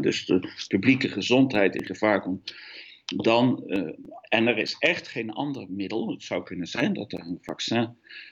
dus 0.00 0.26
de 0.26 0.48
publieke 0.68 1.08
gezondheid 1.08 1.74
in 1.74 1.84
gevaar 1.84 2.20
komt, 2.22 2.54
dan, 3.04 3.64
en 4.28 4.46
er 4.46 4.58
is 4.58 4.76
echt 4.78 5.08
geen 5.08 5.30
ander 5.30 5.66
middel, 5.68 6.10
het 6.10 6.22
zou 6.22 6.42
kunnen 6.42 6.66
zijn 6.66 6.92
dat 6.92 7.12
er 7.12 7.20
een 7.20 7.38
vaccin 7.40 7.88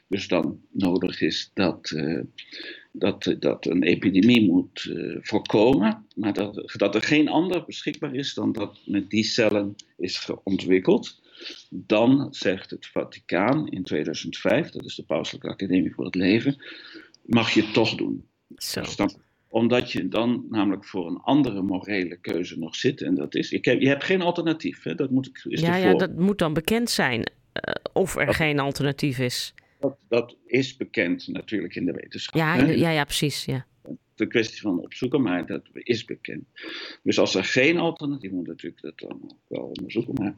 dus 0.08 0.28
dan 0.28 0.60
nodig 0.70 1.20
is 1.20 1.50
dat, 1.54 1.96
dat, 2.92 3.36
dat 3.38 3.66
een 3.66 3.82
epidemie 3.82 4.50
moet 4.50 4.92
voorkomen, 5.20 6.06
maar 6.14 6.32
dat, 6.32 6.74
dat 6.76 6.94
er 6.94 7.02
geen 7.02 7.28
ander 7.28 7.64
beschikbaar 7.64 8.14
is 8.14 8.34
dan 8.34 8.52
dat 8.52 8.78
met 8.84 9.10
die 9.10 9.24
cellen 9.24 9.76
is 9.96 10.30
ontwikkeld. 10.44 11.20
Dan 11.70 12.34
zegt 12.34 12.70
het 12.70 12.86
Vaticaan 12.86 13.68
in 13.68 13.82
2005, 13.82 14.70
dat 14.70 14.84
is 14.84 14.94
de 14.94 15.04
Pauselijke 15.04 15.48
Academie 15.48 15.94
voor 15.94 16.04
het 16.04 16.14
Leven, 16.14 16.64
mag 17.22 17.50
je 17.50 17.62
het 17.62 17.72
toch 17.72 17.94
doen. 17.94 18.26
Zo. 18.56 18.80
Dus 18.80 18.96
dan, 18.96 19.20
omdat 19.48 19.92
je 19.92 20.08
dan 20.08 20.46
namelijk 20.48 20.84
voor 20.84 21.06
een 21.06 21.16
andere 21.16 21.62
morele 21.62 22.16
keuze 22.16 22.58
nog 22.58 22.76
zit. 22.76 23.02
En 23.02 23.14
dat 23.14 23.34
is, 23.34 23.52
ik 23.52 23.64
heb, 23.64 23.80
je 23.80 23.88
hebt 23.88 24.04
geen 24.04 24.22
alternatief. 24.22 24.82
Hè? 24.82 24.94
Dat 24.94 25.10
moet 25.10 25.30
is 25.44 25.60
ja, 25.60 25.76
ja, 25.76 25.94
dat 25.94 26.16
moet 26.16 26.38
dan 26.38 26.52
bekend 26.52 26.90
zijn 26.90 27.20
uh, 27.20 27.74
of 27.92 28.16
er 28.16 28.26
dat, 28.26 28.34
geen 28.34 28.58
alternatief 28.58 29.18
is. 29.18 29.54
Dat, 29.80 29.96
dat, 30.08 30.36
is 30.46 30.76
bekend 30.76 31.28
natuurlijk 31.28 31.74
in 31.74 31.84
de 31.84 31.92
wetenschap. 31.92 32.34
Ja, 32.34 32.56
hè? 32.56 32.72
ja, 32.72 32.90
ja 32.90 33.04
precies. 33.04 33.44
Ja. 33.44 33.66
De 34.14 34.26
kwestie 34.26 34.60
van 34.60 34.78
opzoeken, 34.78 35.22
maar 35.22 35.46
dat 35.46 35.62
is 35.72 36.04
bekend. 36.04 36.44
Dus 37.02 37.18
als 37.18 37.34
er 37.34 37.44
geen 37.44 37.78
alternatief 37.78 38.30
moet 38.30 38.46
natuurlijk 38.46 38.82
dat 38.82 38.98
dan 38.98 39.36
wel 39.48 39.62
onderzoeken. 39.62 40.14
Maar 40.14 40.36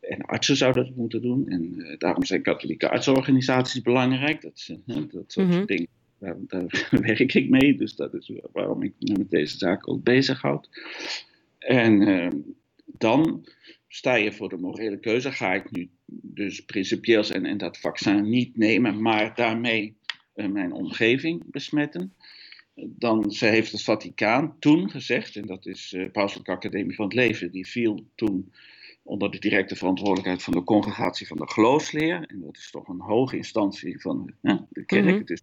en 0.00 0.22
artsen 0.22 0.56
zouden 0.56 0.84
dat 0.84 0.96
moeten 0.96 1.22
doen. 1.22 1.48
En 1.48 1.74
uh, 1.76 1.98
daarom 1.98 2.24
zijn 2.24 2.42
katholieke 2.42 2.90
artsorganisaties 2.90 3.82
belangrijk. 3.82 4.42
Dat, 4.42 4.68
uh, 4.86 4.96
dat 5.10 5.32
soort 5.32 5.46
mm 5.46 5.52
-hmm. 5.52 5.66
dingen. 5.66 5.88
Daar, 6.18 6.36
daar, 6.46 6.88
werk 7.00 7.34
ik 7.34 7.48
mee. 7.48 7.76
Dus 7.76 7.94
dat 7.94 8.14
is 8.14 8.32
waarom 8.52 8.82
ik 8.82 8.92
me 8.98 9.18
met 9.18 9.30
deze 9.30 9.58
zaak 9.58 9.88
ook 9.88 10.02
bezighoud. 10.02 10.68
En 11.58 12.00
uh, 12.08 12.28
dan 12.84 13.46
sta 13.88 14.14
je 14.14 14.32
voor 14.32 14.48
de 14.48 14.56
morele 14.56 14.98
keuze. 14.98 15.32
Ga 15.32 15.54
ik 15.54 15.70
nu 15.70 15.90
dus 16.06 16.64
principieel 16.64 17.24
zijn 17.24 17.46
en 17.46 17.58
dat 17.58 17.78
vaccin 17.78 18.28
niet 18.30 18.56
nemen, 18.56 19.02
maar 19.02 19.34
daarmee 19.34 19.96
mijn 20.34 20.72
omgeving 20.72 21.50
besmetten? 21.50 22.14
Dan 22.74 23.32
ze 23.32 23.46
heeft 23.46 23.72
het 23.72 23.82
Vaticaan 23.82 24.56
toen 24.58 24.90
gezegd, 24.90 25.36
en 25.36 25.46
dat 25.46 25.66
is 25.66 25.88
de 25.88 26.08
Pauselijke 26.12 26.50
Academie 26.50 26.94
van 26.94 27.04
het 27.04 27.14
Leven, 27.14 27.50
die 27.50 27.66
viel 27.66 28.04
toen 28.14 28.52
onder 29.02 29.30
de 29.30 29.38
directe 29.38 29.76
verantwoordelijkheid 29.76 30.42
van 30.42 30.52
de 30.52 30.64
congregatie 30.64 31.26
van 31.26 31.36
de 31.36 31.48
geloofsleer. 31.48 32.24
En 32.26 32.40
dat 32.40 32.56
is 32.56 32.70
toch 32.70 32.88
een 32.88 33.00
hoge 33.00 33.36
instantie 33.36 34.00
van 34.00 34.32
hè, 34.40 34.56
de 34.68 34.84
kerk. 34.84 35.04
Mm 35.04 35.10
-hmm. 35.10 35.24
dus, 35.24 35.42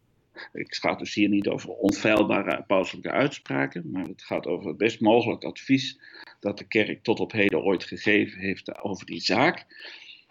ik 0.54 0.76
ga 0.76 0.96
dus 0.96 1.14
hier 1.14 1.30
niet 1.30 1.48
over 1.48 1.70
onfeilbare 1.70 2.64
pauselijke 2.68 3.12
uitspraken, 3.12 3.90
maar 3.92 4.06
het 4.06 4.24
gaat 4.24 4.48
over 4.48 4.68
het 4.68 4.78
best 4.78 5.00
mogelijk 5.00 5.44
advies 5.44 6.00
dat 6.40 6.58
de 6.58 6.68
kerk 6.68 7.04
tot 7.04 7.20
op 7.20 7.32
heden 7.32 7.64
ooit 7.64 7.84
gegeven 7.84 8.40
heeft 8.40 8.82
over 8.84 9.06
die 9.06 9.22
zaak. 9.22 9.66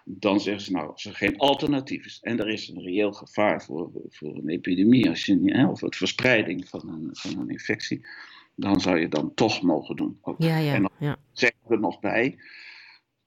Dan 0.04 0.40
zeggen 0.40 0.62
ze 0.62 0.72
nou, 0.72 0.90
als 0.90 1.04
er 1.04 1.14
geen 1.14 1.36
alternatief 1.36 2.04
is 2.04 2.18
en 2.22 2.40
er 2.40 2.48
is 2.48 2.68
een 2.68 2.82
reëel 2.82 3.12
gevaar 3.12 3.62
voor, 3.62 3.90
voor 4.08 4.36
een 4.36 4.48
epidemie 4.48 5.08
als 5.08 5.24
je, 5.24 5.40
hè, 5.44 5.66
of 5.66 5.80
het 5.80 5.96
verspreiding 5.96 6.68
van 6.68 6.88
een, 6.88 7.08
van 7.12 7.38
een 7.38 7.50
infectie, 7.50 8.06
dan 8.54 8.80
zou 8.80 8.98
je 8.98 9.08
dan 9.08 9.34
toch 9.34 9.62
mogen 9.62 9.96
doen. 9.96 10.18
Ook. 10.22 10.42
Ja, 10.42 10.58
ja, 10.58 10.74
en 10.74 10.80
dan 10.80 10.90
ja. 10.98 11.16
zeggen 11.32 11.58
we 11.66 11.74
er 11.74 11.80
nog 11.80 12.00
bij 12.00 12.38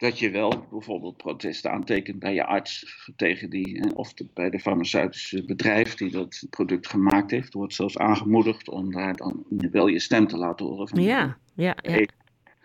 dat 0.01 0.19
je 0.19 0.29
wel 0.29 0.67
bijvoorbeeld 0.69 1.17
protesten 1.17 1.71
aantekent 1.71 2.19
bij 2.19 2.33
je 2.33 2.45
arts 2.45 3.05
tegen 3.15 3.49
die, 3.49 3.95
of 3.95 4.13
de, 4.13 4.27
bij 4.33 4.49
de 4.49 4.59
farmaceutische 4.59 5.45
bedrijf 5.45 5.95
die 5.95 6.11
dat 6.11 6.45
product 6.49 6.87
gemaakt 6.87 7.31
heeft. 7.31 7.53
wordt 7.53 7.73
zelfs 7.73 7.97
aangemoedigd 7.97 8.69
om 8.69 8.91
daar 8.91 9.15
dan 9.15 9.45
wel 9.49 9.87
je 9.87 9.99
stem 9.99 10.27
te 10.27 10.37
laten 10.37 10.65
horen. 10.65 10.87
Van, 10.87 11.01
ja, 11.01 11.37
ja, 11.55 11.75
ja. 11.81 12.05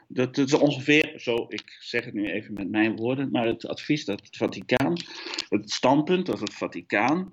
Dat, 0.09 0.35
dat 0.35 0.47
is 0.47 0.55
ongeveer 0.55 1.15
zo, 1.17 1.47
ik 1.49 1.77
zeg 1.81 2.05
het 2.05 2.15
nu 2.15 2.31
even 2.31 2.55
met 2.55 2.71
mijn 2.71 2.97
woorden, 2.97 3.31
maar 3.31 3.47
het 3.47 3.67
advies 3.67 4.05
dat 4.05 4.21
het 4.21 4.37
Vaticaan, 4.37 4.97
het 5.49 5.71
standpunt 5.71 6.27
dat 6.27 6.41
het 6.41 6.55
Vaticaan 6.55 7.33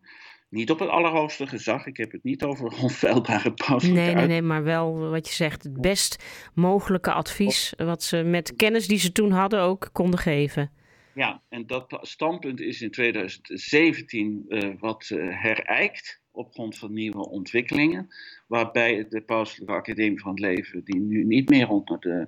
niet 0.53 0.71
op 0.71 0.79
het 0.79 0.89
allerhoogste 0.89 1.47
gezag. 1.47 1.85
Ik 1.85 1.97
heb 1.97 2.11
het 2.11 2.23
niet 2.23 2.43
over 2.43 2.81
onfeilbare 2.81 3.53
pauselijke 3.53 4.01
Nee, 4.01 4.15
nee, 4.15 4.27
nee, 4.27 4.41
maar 4.41 4.63
wel 4.63 5.09
wat 5.09 5.27
je 5.27 5.33
zegt, 5.33 5.63
het 5.63 5.81
best 5.81 6.23
mogelijke 6.53 7.11
advies 7.11 7.73
wat 7.77 8.03
ze 8.03 8.23
met 8.23 8.55
kennis 8.55 8.87
die 8.87 8.97
ze 8.97 9.11
toen 9.11 9.31
hadden 9.31 9.61
ook 9.61 9.89
konden 9.91 10.19
geven. 10.19 10.71
Ja, 11.13 11.41
en 11.49 11.67
dat 11.67 11.97
standpunt 12.01 12.59
is 12.59 12.81
in 12.81 12.91
2017 12.91 14.45
uh, 14.47 14.69
wat 14.79 15.09
uh, 15.13 15.41
herijkt 15.41 16.21
op 16.31 16.51
grond 16.51 16.77
van 16.77 16.93
nieuwe 16.93 17.29
ontwikkelingen, 17.29 18.07
waarbij 18.47 19.05
de 19.09 19.21
Pauselijke 19.21 19.73
Academie 19.73 20.19
van 20.19 20.31
het 20.31 20.39
Leven, 20.39 20.83
die 20.83 20.99
nu 20.99 21.23
niet 21.23 21.49
meer 21.49 21.69
onder 21.69 21.99
de, 21.99 22.27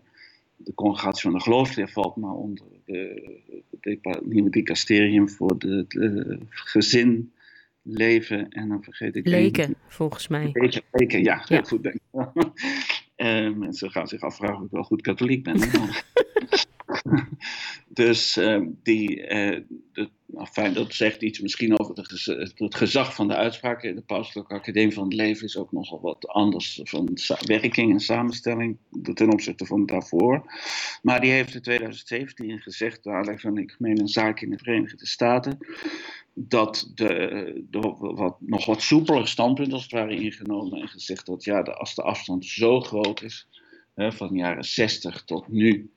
de 0.56 0.74
congregatie 0.74 1.22
van 1.22 1.34
de 1.34 1.44
geloofsleer 1.44 1.90
valt, 1.90 2.16
maar 2.16 2.34
onder 2.34 2.66
de, 2.86 3.32
de, 3.80 4.00
de 4.02 4.22
nieuwe 4.24 4.50
dicasterium 4.50 5.30
voor 5.30 5.58
de 5.58 5.86
gezin, 6.50 7.34
leven 7.86 8.50
en 8.50 8.70
dan 8.70 8.84
vergeet 8.84 9.16
ik... 9.16 9.28
Leken, 9.28 9.76
volgens 9.88 10.28
mij. 10.28 10.50
Leken, 10.54 10.82
leken 10.92 11.24
ja, 11.24 11.44
heel 11.46 11.58
ja. 11.58 11.64
goed 11.64 11.84
denk 11.84 11.96
ik. 11.96 12.02
uh, 13.18 13.56
mensen 13.56 13.92
gaan 13.92 14.08
zich 14.08 14.22
afvragen 14.22 14.58
of 14.58 14.66
ik 14.66 14.72
wel 14.72 14.84
goed 14.84 15.02
katholiek 15.02 15.44
ben. 15.44 15.60
dus 17.88 18.38
uh, 18.38 18.62
die, 18.84 19.20
uh, 19.22 19.60
de, 19.94 20.10
nou, 20.26 20.48
fijn, 20.48 20.74
dat 20.74 20.94
zegt 20.94 21.22
iets 21.22 21.40
misschien 21.40 21.80
over 21.80 21.96
de 21.96 22.54
het 22.56 22.76
gezag 22.76 23.16
van 23.16 23.28
de 23.28 23.36
uitspraken. 23.36 23.96
De 23.96 24.02
Pauselijke 24.02 24.54
Academie 24.54 24.94
van 24.94 25.04
het 25.04 25.14
Leven 25.14 25.46
is 25.46 25.58
ook 25.58 25.72
nogal 25.72 26.02
wat 26.02 26.28
anders 26.28 26.80
van 26.84 27.18
werking 27.46 27.92
en 27.92 28.00
samenstelling 28.00 28.78
ten 29.14 29.32
opzichte 29.32 29.66
van 29.66 29.86
daarvoor. 29.86 30.44
Maar 31.02 31.22
die 31.22 31.32
heeft 31.32 31.56
in 31.56 31.62
2017 31.62 32.60
gezegd, 32.60 33.04
daar 33.04 33.40
van 33.40 33.58
ik 33.58 33.76
meen 33.80 34.00
een 34.00 34.08
zaak 34.08 34.42
in 34.42 34.50
de 34.50 34.58
Verenigde 34.58 35.08
Staten, 35.08 35.58
dat 36.38 36.92
de, 36.96 37.66
de 37.70 37.80
wat, 38.00 38.38
nog 38.40 38.66
wat 38.66 38.82
soepeler 38.82 39.28
standpunt 39.28 39.74
als 39.74 39.84
het 39.84 39.92
ware 39.92 40.16
ingenomen 40.16 40.82
en 40.82 40.88
gezegd 40.88 41.26
dat 41.26 41.44
ja, 41.44 41.64
de, 41.64 41.74
als 41.74 41.96
de 41.96 42.02
afstand 42.02 42.46
zo 42.46 42.82
groot 42.82 43.22
is, 43.22 43.48
hè, 43.94 44.12
van 44.12 44.28
de 44.28 44.38
jaren 44.38 44.64
60 44.64 45.24
tot 45.24 45.48
nu, 45.48 45.92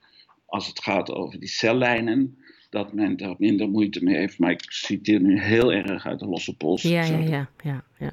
als 0.47 0.66
het 0.66 0.83
gaat 0.83 1.11
over 1.11 1.40
die 1.40 1.49
cellijnen, 1.49 2.38
dat 2.71 2.92
men 2.92 3.16
daar 3.16 3.35
minder 3.38 3.68
moeite 3.68 4.04
mee 4.04 4.16
heeft. 4.16 4.38
Maar 4.38 4.50
ik 4.50 4.62
citeer 4.62 5.21
nu 5.21 5.40
heel 5.40 5.73
erg 5.73 6.07
uit 6.07 6.18
de 6.18 6.26
losse 6.26 6.57
pols. 6.57 6.83
Ja, 6.83 7.04
ja, 7.04 7.18
ja, 7.18 7.50
ja, 7.62 7.85
ja. 7.99 8.12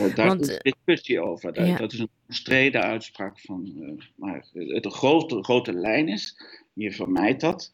Uh, 0.00 0.14
daar 0.14 0.26
Want, 0.26 0.48
is 0.48 0.58
discussie 0.58 1.20
over. 1.20 1.52
Dat, 1.52 1.66
ja. 1.66 1.76
dat 1.76 1.92
is 1.92 1.98
een 1.98 2.08
omstreden 2.26 2.82
uitspraak 2.82 3.40
van. 3.40 3.72
Uh, 3.76 3.90
maar 4.14 4.46
de 4.52 4.90
grote, 4.90 5.42
grote 5.42 5.72
lijn 5.72 6.08
is, 6.08 6.36
je 6.72 6.92
vermijdt 6.92 7.40
dat. 7.40 7.72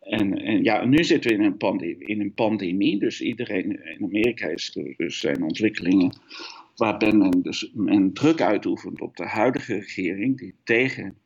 En, 0.00 0.38
en, 0.38 0.62
ja, 0.62 0.84
nu 0.84 1.04
zitten 1.04 1.30
we 1.30 1.36
in 1.36 1.44
een, 1.44 1.56
pandemie, 1.56 2.06
in 2.06 2.20
een 2.20 2.34
pandemie, 2.34 2.98
dus 2.98 3.20
iedereen 3.20 3.84
in 3.84 4.04
Amerika 4.04 4.46
is 4.46 4.78
dus 4.96 5.20
zijn 5.20 5.42
ontwikkelingen 5.42 6.12
waarbij 6.76 7.12
men 7.12 7.42
dus 7.42 7.70
men 7.74 8.12
druk 8.12 8.40
uitoefent 8.40 9.00
op 9.00 9.16
de 9.16 9.26
huidige 9.26 9.74
regering 9.74 10.38
die 10.38 10.54
tegen 10.64 11.18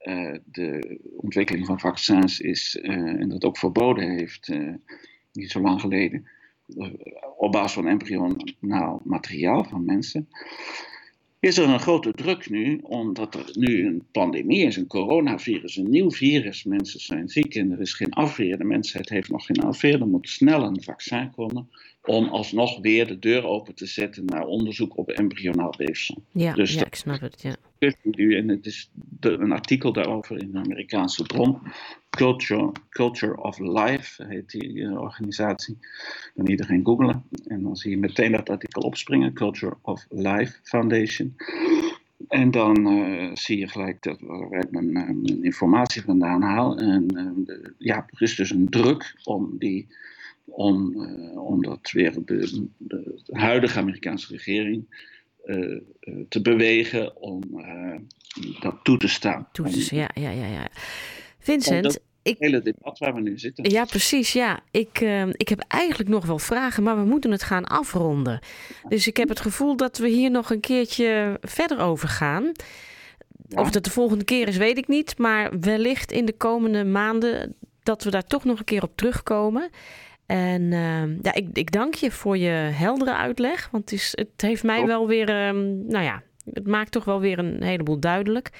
uh, 0.00 0.34
de 0.44 0.98
ontwikkeling 1.16 1.66
van 1.66 1.80
vaccins 1.80 2.40
is 2.40 2.78
uh, 2.82 2.92
en 2.92 3.28
dat 3.28 3.44
ook 3.44 3.58
verboden 3.58 4.10
heeft, 4.10 4.52
niet 5.32 5.50
zo 5.50 5.60
lang 5.60 5.80
geleden, 5.80 6.28
op 7.36 7.52
basis 7.52 7.72
van 7.72 7.86
embryonaal 7.86 9.00
materiaal 9.04 9.64
van 9.64 9.84
mensen. 9.84 10.28
Is 11.42 11.58
er 11.58 11.68
een 11.68 11.80
grote 11.80 12.12
druk 12.12 12.50
nu, 12.50 12.80
omdat 12.82 13.34
er 13.34 13.50
nu 13.52 13.86
een 13.86 14.02
pandemie 14.12 14.66
is, 14.66 14.76
een 14.76 14.86
coronavirus, 14.86 15.76
een 15.76 15.90
nieuw 15.90 16.10
virus. 16.10 16.64
Mensen 16.64 17.00
zijn 17.00 17.28
ziek 17.28 17.54
en 17.54 17.70
er 17.70 17.80
is 17.80 17.94
geen 17.94 18.12
afweer. 18.12 18.58
De 18.58 18.64
mensheid 18.64 19.08
heeft 19.08 19.30
nog 19.30 19.46
geen 19.46 19.62
afweer. 19.62 20.00
Er 20.00 20.08
moet 20.08 20.28
snel 20.28 20.62
een 20.62 20.82
vaccin 20.82 21.30
komen 21.30 21.68
om 22.04 22.28
alsnog 22.28 22.80
weer 22.80 23.06
de 23.06 23.18
deur 23.18 23.44
open 23.44 23.74
te 23.74 23.86
zetten 23.86 24.24
naar 24.24 24.46
onderzoek 24.46 24.98
op 24.98 25.08
embryonaal 25.08 25.74
weefsel. 25.76 26.22
Ja, 26.30 26.54
dus 26.54 26.74
ja 26.74 26.86
ik 26.86 26.94
snap 26.94 27.20
het. 27.20 27.42
Ja. 27.42 27.54
En 27.78 28.48
het 28.48 28.66
is 28.66 28.90
een 29.20 29.52
artikel 29.52 29.92
daarover 29.92 30.38
in 30.38 30.50
de 30.52 30.58
Amerikaanse 30.58 31.22
bron. 31.22 31.58
Culture, 32.10 32.72
Culture 32.88 33.42
of 33.42 33.58
Life 33.58 34.24
heet 34.24 34.50
die 34.50 34.72
uh, 34.72 35.00
organisatie. 35.00 35.78
Dan 36.34 36.48
iedereen 36.48 36.84
googlen 36.84 37.24
en 37.46 37.62
dan 37.62 37.76
zie 37.76 37.90
je 37.90 37.98
meteen 37.98 38.32
dat 38.32 38.50
artikel 38.50 38.82
opspringen. 38.82 39.32
Culture 39.32 39.76
of 39.82 40.06
Life 40.10 40.58
Foundation. 40.62 41.36
En 42.28 42.50
dan 42.50 42.86
uh, 42.86 43.30
zie 43.34 43.58
je 43.58 43.68
gelijk 43.68 44.02
dat 44.02 44.20
waar 44.20 44.64
ik 44.64 44.70
mijn, 44.70 44.96
eh, 44.96 45.04
mijn 45.04 45.44
informatie 45.44 46.02
vandaan 46.02 46.42
haal. 46.42 46.78
En 46.78 47.06
de, 47.44 47.74
ja, 47.78 48.06
er 48.10 48.22
is 48.22 48.34
dus 48.34 48.50
een 48.50 48.68
druk 48.68 49.14
om 49.24 49.58
die 49.58 49.88
om, 50.52 50.92
uh, 50.96 51.44
om 51.44 51.62
dat 51.62 51.90
weer 51.90 52.12
de, 52.24 52.68
de, 52.76 53.18
huidige 53.30 53.78
Amerikaanse 53.78 54.32
regering 54.32 55.10
uh, 55.44 55.80
te 56.28 56.40
bewegen 56.40 57.20
om 57.20 57.40
dat 58.60 58.78
toe 58.82 58.98
te 58.98 59.08
staan. 59.08 59.48
Toe 59.52 59.68
te, 59.68 59.94
ja, 59.94 60.10
ja, 60.14 60.30
ja, 60.30 60.46
ja. 60.46 60.68
Vincent. 61.38 62.00
Ik, 62.22 62.36
hele 62.38 62.62
debat 62.62 62.98
waar 62.98 63.14
we 63.14 63.20
nu 63.20 63.38
zitten. 63.38 63.70
Ja, 63.70 63.84
precies. 63.84 64.32
Ja. 64.32 64.60
Ik, 64.70 65.00
uh, 65.00 65.26
ik 65.26 65.48
heb 65.48 65.64
eigenlijk 65.68 66.10
nog 66.10 66.26
wel 66.26 66.38
vragen, 66.38 66.82
maar 66.82 66.96
we 66.96 67.04
moeten 67.04 67.30
het 67.30 67.42
gaan 67.42 67.64
afronden. 67.64 68.40
Dus 68.88 69.06
ik 69.06 69.16
heb 69.16 69.28
het 69.28 69.40
gevoel 69.40 69.76
dat 69.76 69.98
we 69.98 70.08
hier 70.08 70.30
nog 70.30 70.50
een 70.50 70.60
keertje 70.60 71.38
verder 71.40 71.78
over 71.78 72.08
gaan. 72.08 72.52
Ja. 73.48 73.60
Of 73.60 73.70
dat 73.70 73.84
de 73.84 73.90
volgende 73.90 74.24
keer 74.24 74.48
is, 74.48 74.56
weet 74.56 74.78
ik 74.78 74.88
niet. 74.88 75.18
Maar 75.18 75.60
wellicht 75.60 76.12
in 76.12 76.24
de 76.24 76.36
komende 76.36 76.84
maanden 76.84 77.54
dat 77.82 78.04
we 78.04 78.10
daar 78.10 78.26
toch 78.26 78.44
nog 78.44 78.58
een 78.58 78.64
keer 78.64 78.82
op 78.82 78.96
terugkomen. 78.96 79.70
En 80.26 80.62
uh, 80.62 81.20
ja, 81.22 81.34
ik, 81.34 81.48
ik 81.52 81.70
dank 81.70 81.94
je 81.94 82.10
voor 82.10 82.36
je 82.36 82.50
heldere 82.50 83.14
uitleg. 83.14 83.68
Want 83.70 83.90
het, 83.90 84.00
is, 84.00 84.12
het 84.14 84.40
heeft 84.40 84.62
mij 84.62 84.86
wel 84.86 85.06
weer, 85.06 85.46
um, 85.46 85.86
nou 85.86 86.04
ja, 86.04 86.22
het 86.52 86.66
maakt 86.66 86.92
toch 86.92 87.04
wel 87.04 87.20
weer 87.20 87.38
een 87.38 87.62
heleboel 87.62 88.00
duidelijk. 88.00 88.50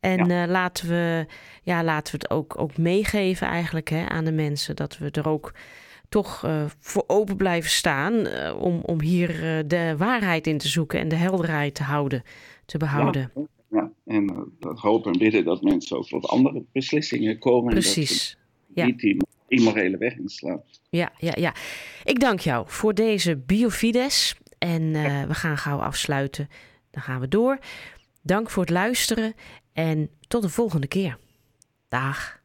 En 0.00 0.26
ja. 0.26 0.42
uh, 0.42 0.50
laten, 0.50 0.88
we, 0.88 1.26
ja, 1.62 1.84
laten 1.84 2.12
we 2.12 2.18
het 2.22 2.30
ook, 2.30 2.60
ook 2.60 2.76
meegeven 2.76 3.46
eigenlijk 3.46 3.88
hè, 3.88 4.08
aan 4.08 4.24
de 4.24 4.32
mensen. 4.32 4.76
Dat 4.76 4.98
we 4.98 5.10
er 5.10 5.28
ook 5.28 5.54
toch 6.08 6.44
uh, 6.44 6.64
voor 6.78 7.04
open 7.06 7.36
blijven 7.36 7.70
staan. 7.70 8.14
Uh, 8.14 8.56
om, 8.60 8.80
om 8.82 9.00
hier 9.00 9.62
de 9.66 9.94
waarheid 9.96 10.46
in 10.46 10.58
te 10.58 10.68
zoeken 10.68 11.00
en 11.00 11.08
de 11.08 11.16
helderheid 11.16 11.74
te 11.74 11.82
houden, 11.82 12.22
te 12.64 12.78
behouden. 12.78 13.30
Ja, 13.34 13.42
ja. 13.70 13.90
en 14.04 14.52
dat 14.58 14.78
hopen 14.78 15.12
en 15.12 15.18
bidden 15.18 15.44
dat 15.44 15.62
mensen 15.62 15.96
ook 15.96 16.06
tot 16.06 16.26
andere 16.26 16.64
beslissingen 16.72 17.38
komen. 17.38 17.70
Precies. 17.70 18.36
En 18.68 18.74
dat 18.74 18.86
niet 18.86 18.98
die 19.00 19.16
immorele 19.48 19.96
weg 19.96 20.16
inslaan. 20.16 20.62
Ja, 20.90 21.12
ja, 21.18 21.32
ja. 21.34 21.54
Ik 22.04 22.20
dank 22.20 22.40
jou 22.40 22.64
voor 22.68 22.94
deze 22.94 23.36
Biofides. 23.36 24.36
En 24.58 24.82
uh, 24.82 25.22
we 25.22 25.34
gaan 25.34 25.58
gauw 25.58 25.78
afsluiten. 25.78 26.48
Dan 26.90 27.02
gaan 27.02 27.20
we 27.20 27.28
door. 27.28 27.58
Dank 28.22 28.50
voor 28.50 28.62
het 28.62 28.72
luisteren 28.72 29.34
en 29.72 30.10
tot 30.28 30.42
de 30.42 30.48
volgende 30.48 30.86
keer. 30.86 31.18
Dag. 31.88 32.37